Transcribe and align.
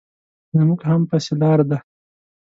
زموږ 0.57 0.81
هم 0.89 1.01
پسې 1.09 1.33
لار 1.41 1.59
ده. 1.69 1.77